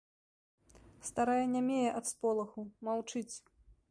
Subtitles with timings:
[1.09, 2.61] Старая нямее ад сполаху,
[2.91, 3.35] маўчыць.